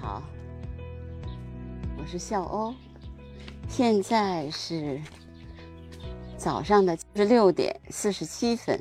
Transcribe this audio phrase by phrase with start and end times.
[0.00, 0.22] 好，
[1.98, 2.72] 我是笑欧，
[3.68, 5.00] 现在是
[6.36, 8.80] 早上的十六点四十七分，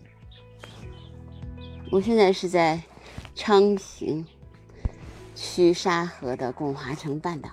[1.92, 2.80] 我现在是在
[3.34, 4.26] 昌平
[5.34, 7.50] 区沙河的共华城半岛。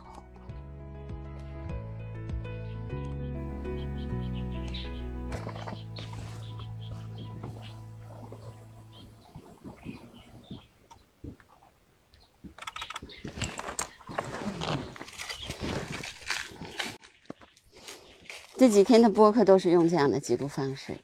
[18.66, 20.96] 这几天的播客都是用这样的记录方式，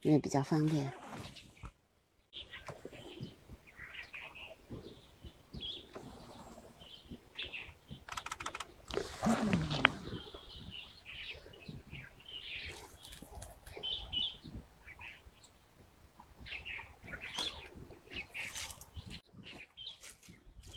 [0.00, 0.90] 因为比较方便。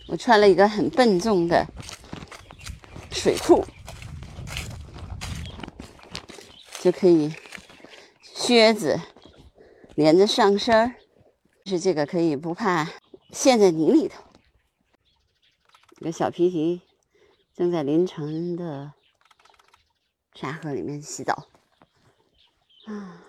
[0.09, 1.65] 我穿了一个很笨重的
[3.13, 3.65] 水裤。
[6.81, 7.31] 就可以，
[8.23, 8.99] 靴子
[9.93, 10.95] 连着上身儿，
[11.65, 12.89] 是这个可以不怕
[13.31, 14.23] 陷在泥里头。
[15.97, 16.81] 这个小皮皮
[17.53, 18.93] 正在凌晨的
[20.33, 21.47] 沙河里面洗澡，
[22.87, 23.27] 啊。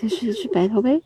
[0.00, 1.02] 这是一只白头鹎。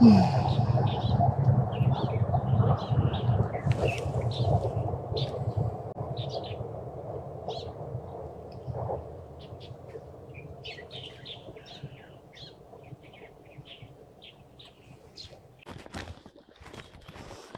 [0.00, 0.44] 嗯。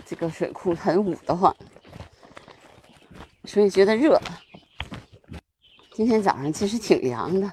[0.09, 1.53] 这个水库很捂得慌，
[3.44, 4.21] 所以觉得热。
[5.93, 7.53] 今天早上其实挺凉的，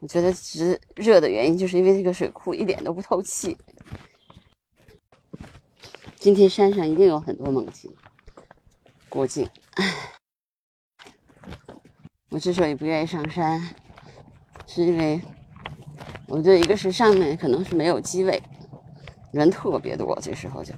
[0.00, 3.56] 我觉得只热的原因就是因为这个水库一点都不透气。
[6.16, 7.90] 今天山上一定有很多猛禽
[9.08, 9.48] 过境。
[12.28, 13.74] 我之所以不愿意上山，
[14.66, 15.18] 是因为
[16.26, 18.42] 我觉得一个是上面可能是没有机位，
[19.32, 20.74] 人特别多，这时候就。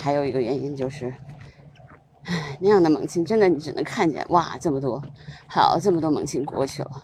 [0.00, 1.14] 还有一个原因就是，
[2.24, 5.02] 唉，那样的猛禽真的你只能看见哇，这么多，
[5.46, 7.02] 好，这么多猛禽过去了。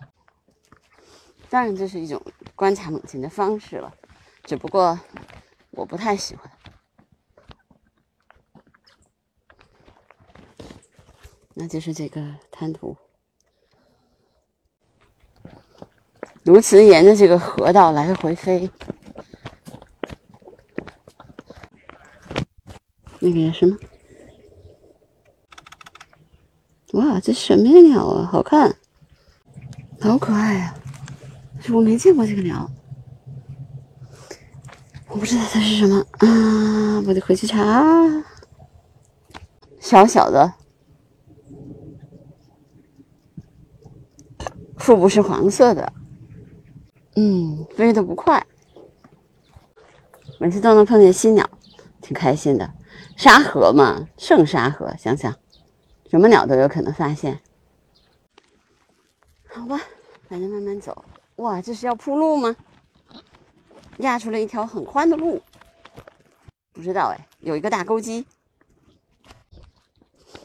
[1.49, 2.21] 当然，这是一种
[2.55, 3.95] 观察猛禽的方式了，
[4.45, 4.99] 只不过
[5.71, 6.51] 我不太喜欢。
[11.55, 12.97] 那就是这个滩涂，
[16.43, 18.71] 如此沿着这个河道来回飞。
[23.31, 23.77] 那个什么？
[26.93, 28.29] 哇，这什么鸟啊？
[28.31, 28.75] 好看，
[30.01, 30.75] 好可爱啊！
[31.71, 32.71] 我没见过这个鸟，
[35.09, 37.03] 我不知道它是什么啊！
[37.07, 37.85] 我得回去查。
[39.81, 40.55] 小小的，
[44.77, 45.93] 腹部是黄色的，
[47.17, 48.47] 嗯，飞得不快。
[50.39, 51.49] 每次都能碰见新鸟，
[52.01, 52.73] 挺开心的。
[53.17, 55.35] 沙河嘛，圣沙河，想想，
[56.11, 57.41] 什么鸟都有可能发现。
[59.49, 59.81] 好吧，
[60.29, 61.05] 反正慢慢走。
[61.37, 62.57] 哇，这是要铺路吗？
[63.99, 65.43] 压出了一条很宽的路。
[66.73, 68.27] 不知道哎，有一个大钩机。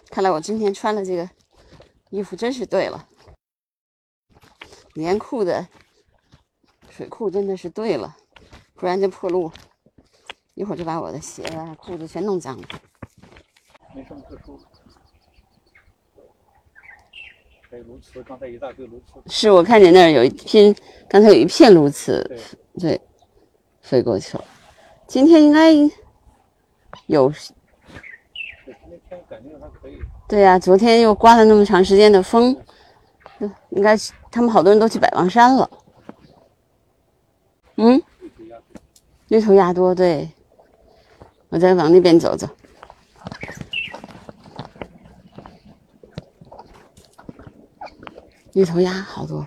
[0.09, 1.29] 看来我今天穿的这个
[2.09, 3.07] 衣服真是对了，
[4.93, 5.67] 棉裤的
[6.89, 8.15] 水裤真的是对了，
[8.75, 9.51] 不然这破路。
[10.53, 12.67] 一会儿就把我的鞋啊、裤子全弄脏了。
[13.95, 14.59] 没什么特殊。
[17.69, 19.21] 还有鸬鹚，刚才一大堆鸬鹚。
[19.27, 20.75] 是我看见那儿有一片，
[21.07, 22.21] 刚才有一片鸬鹚，
[22.77, 22.99] 对，
[23.81, 24.43] 飞过去了。
[25.07, 25.71] 今天应该
[27.05, 27.31] 有。
[27.31, 29.97] 今天感觉还可以。
[30.27, 32.61] 对呀，昨天又刮了那么长时间的风，
[33.69, 33.95] 应该
[34.29, 35.69] 他们好多人都去百望山了。
[37.77, 38.01] 嗯，
[39.29, 40.29] 绿头鸭多，对。
[41.51, 42.47] 我再往那边走走。
[48.53, 49.45] 绿头鸭好多，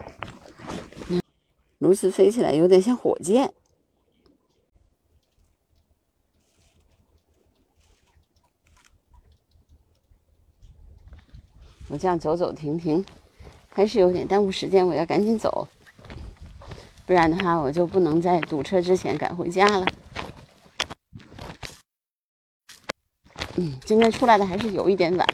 [1.78, 3.52] 炉子飞起来有点像火箭。
[11.88, 13.04] 我这样走走停停，
[13.68, 14.86] 还是有点耽误时间。
[14.86, 15.68] 我要赶紧走，
[17.06, 19.86] 不然的话我就不能在堵车之前赶回家了。
[23.56, 25.26] 嗯，今天出来的还是有一点晚，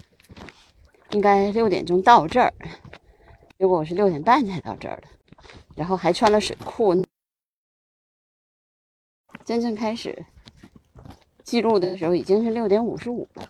[1.12, 2.52] 应该六点钟到这儿。
[3.58, 5.08] 结果我是六点半才到这儿的，
[5.74, 7.02] 然后还穿了水裤。
[9.42, 10.26] 真正开始
[11.42, 13.48] 记录的时候已经是六点五十五了。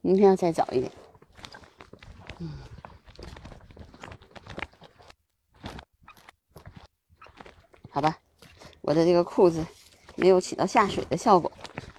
[0.00, 0.92] 明天要再早一点。
[2.40, 2.50] 嗯，
[7.88, 8.18] 好吧，
[8.80, 9.64] 我的这个裤子
[10.16, 11.50] 没有起到下水的效果，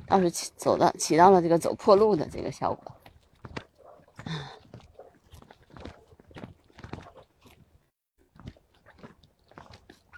[0.08, 2.92] 倒是起走到起到了这个走破路的这个效果。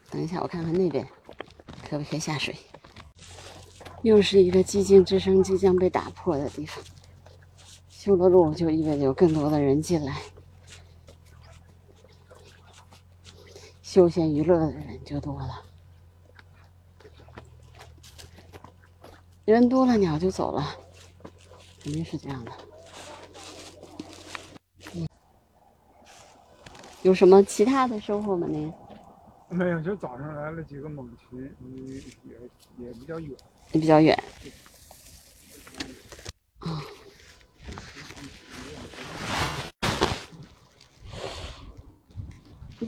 [0.09, 1.07] 等一下，我看看那边
[1.89, 2.55] 可不可以下水。
[4.03, 6.83] 又是一个寂静之声即将被打破的地方。
[7.89, 10.21] 修了路就意味着有更多的人进来，
[13.81, 15.66] 休闲娱乐的人就多了。
[19.53, 20.75] 人多了，鸟就走了，
[21.81, 22.51] 肯定是这样的。
[27.01, 28.45] 有什么其他的收获吗？
[28.49, 28.71] 您？
[29.47, 31.49] 没有，就早上来了几个猛禽，
[32.25, 32.35] 也
[32.85, 33.31] 也比较远，
[33.71, 34.21] 也比较远。
[36.59, 36.83] 啊。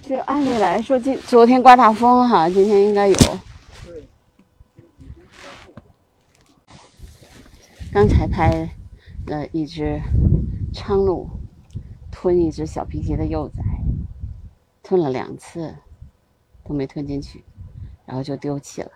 [0.04, 3.16] 这按理来说，今昨天刮大风哈，今天应该有。
[7.92, 8.70] 刚才拍
[9.28, 10.02] 了一只
[10.74, 11.30] 苍鹭
[12.12, 13.64] 吞一只小皮鞋的幼崽，
[14.82, 15.76] 吞了两次。
[16.62, 17.44] 都没吞进去，
[18.06, 18.92] 然后就丢弃了。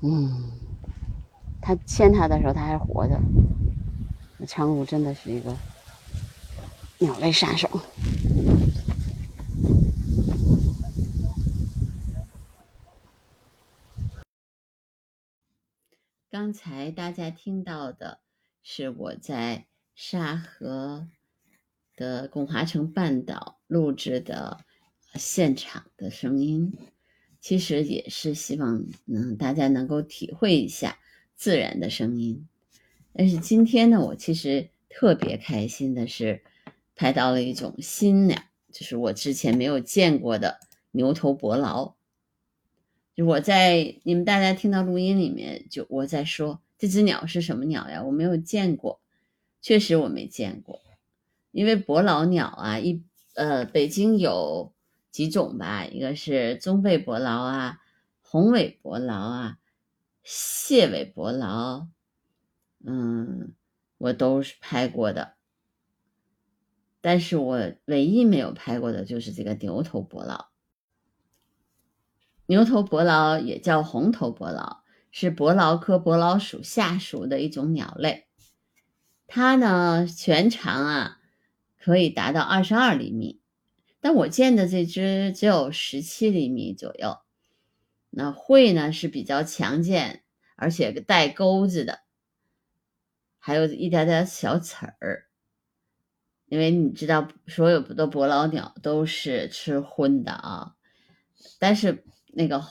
[0.00, 0.52] 嗯，
[1.60, 3.20] 它牵它的时候，它还活着。
[4.38, 5.54] 那苍鹭真的是一个
[6.98, 7.68] 鸟类杀手。
[16.34, 18.18] 刚才大家听到的
[18.60, 21.06] 是我在沙河
[21.94, 24.64] 的巩华城半岛录制的。
[25.14, 26.76] 现场的声音，
[27.38, 30.98] 其实也是希望嗯大家能够体会一下
[31.36, 32.48] 自然的声音。
[33.12, 36.42] 但是今天呢，我其实特别开心的是
[36.96, 38.36] 拍到了一种新鸟，
[38.72, 40.58] 就是我之前没有见过的
[40.90, 41.94] 牛头伯劳。
[43.14, 48.02] 就我在你们大家听到录音里面，就我在说这只鸟是什么鸟呀？
[48.02, 49.00] 我没有见过，
[49.60, 50.80] 确实我没见过，
[51.50, 53.02] 因为伯劳鸟啊，一
[53.34, 54.72] 呃北京有。
[55.14, 57.78] 几种吧，一个是棕背伯劳啊，
[58.20, 59.58] 红尾伯劳啊，
[60.24, 61.86] 蟹尾伯劳，
[62.84, 63.52] 嗯，
[63.96, 65.34] 我都是拍过的，
[67.00, 70.46] 但是我唯一没有拍过的就是这个牛头伯劳。
[72.46, 78.26] 牛头伯劳也叫红头伯劳，是伯劳科伯劳属下属的一种鸟类，
[79.26, 81.18] 它呢全长啊
[81.78, 83.40] 可以达到二十二厘米。
[84.00, 87.18] 但我见的这只只有十七厘米左右，
[88.10, 90.22] 那喙呢是比较强健，
[90.56, 92.00] 而且带钩子的，
[93.38, 95.26] 还有一点点小刺儿。
[96.44, 100.74] 因为你知道，所有的伯劳鸟都是吃荤的啊，
[101.58, 102.04] 但是
[102.36, 102.64] 那个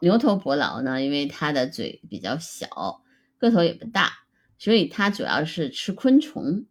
[0.00, 3.02] 牛头伯劳呢，因为它的嘴比较小，
[3.38, 4.12] 个头也不大，
[4.58, 6.66] 所以它主要是吃昆虫，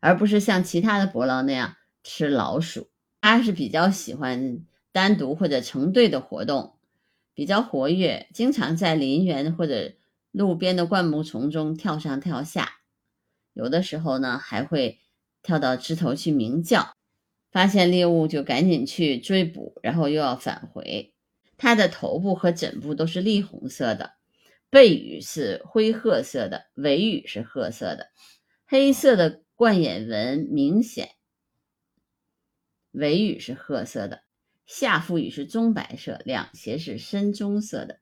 [0.00, 2.88] 而不是像其他的伯劳那样吃老鼠。
[3.20, 6.76] 它是比较喜欢单独或者成对的活动，
[7.34, 9.92] 比较活跃，经常在林园或者
[10.32, 12.80] 路边的灌木丛中跳上跳下，
[13.52, 14.98] 有的时候呢还会
[15.42, 16.94] 跳到枝头去鸣叫，
[17.52, 21.12] 发现猎物就赶紧去追捕，然后又要返回。
[21.62, 24.14] 它的头部和枕部都是栗红色的，
[24.70, 28.08] 背羽是灰褐色的，尾羽是褐色的，
[28.64, 31.10] 黑色的冠眼纹明显。
[32.92, 34.22] 尾羽是褐色的，
[34.64, 38.00] 下腹羽是棕白色，两胁是深棕色的，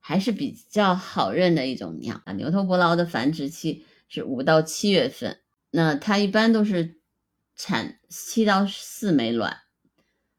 [0.00, 2.32] 还是比较好认的一种鸟啊。
[2.32, 6.98] 牛头伯劳的繁殖期是五到七月份，那它一般都是
[7.54, 9.63] 产七到四枚卵，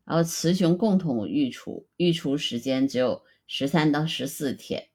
[0.06, 4.90] 然后雌雄共同育雏，育雏时间只有十三到十四天。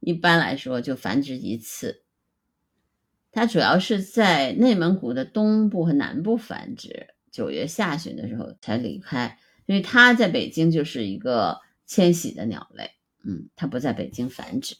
[0.00, 2.02] 一般来说就繁殖一次。
[3.32, 12.92] 它主要是在内蒙古的东部和南部繁殖，九月下旬的时候才离开，因为它在北京就是一个迁徙的鸟类，
[13.24, 14.76] 嗯，它不在北京繁殖。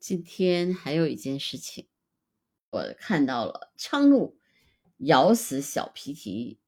[0.00, 1.86] 今天还有一件事情，
[2.70, 4.34] 我看到了苍鹭
[4.98, 6.58] 咬死小皮蹄，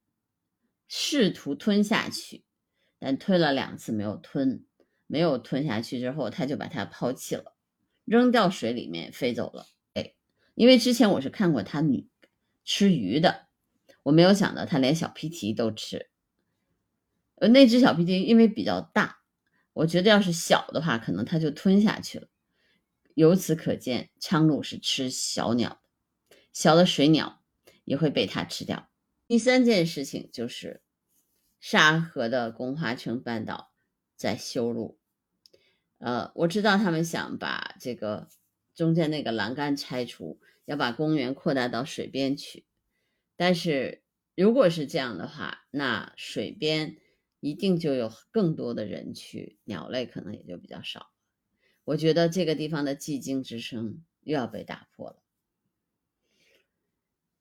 [0.89, 2.43] 试图吞下去，
[2.99, 4.65] 但吞了两次没有吞，
[5.07, 7.55] 没有吞下去之后，它就把它抛弃了，
[8.05, 9.67] 扔掉水里面飞走了。
[9.93, 10.15] 哎
[10.55, 12.09] 因为之前我是看过它女
[12.65, 13.47] 吃鱼的，
[14.03, 16.09] 我没有想到它连小皮蹄都吃。
[17.37, 19.19] 呃，那只小皮蹄因为比较大，
[19.75, 22.29] 我觉得要是小的话，可能它就吞下去了。
[23.15, 25.81] 由此可见，苍鹭是吃小鸟，
[26.53, 27.43] 小的水鸟
[27.85, 28.89] 也会被它吃掉。
[29.29, 30.83] 第三件事情就是
[31.61, 33.71] 沙河的宫华城半岛
[34.17, 34.99] 在修路，
[35.99, 38.29] 呃，我知道他们想把这个。
[38.75, 42.65] 中间那个栏杆拆除，要把公园扩大到水边去。
[43.35, 44.05] 但是
[44.37, 46.97] 如果是这样的话，那水边
[47.41, 51.11] 一定就有更多的人去，鸟类可能也就比较少。
[51.83, 55.25] 我觉得这个地方的寂静之声又要被打破了。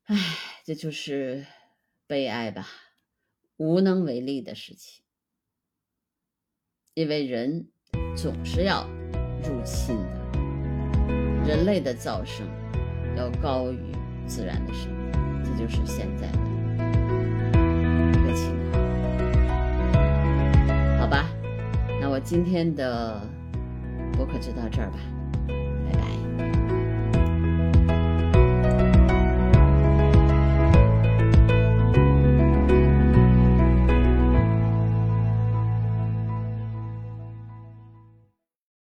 [0.05, 0.17] 唉，
[0.65, 1.45] 这就是
[2.07, 2.65] 悲哀吧，
[3.57, 5.03] 无能为力的事情。
[6.93, 7.67] 因为人
[8.15, 8.87] 总是要
[9.43, 10.15] 入侵的。
[11.45, 12.47] 人类的噪声
[13.17, 13.91] 要高于
[14.25, 15.11] 自然的声音，
[15.43, 16.39] 这就是现在的
[18.13, 18.81] 一个情况。
[20.99, 21.29] 好吧，
[21.99, 23.21] 那我今天的
[24.13, 24.97] 播客就到这儿吧。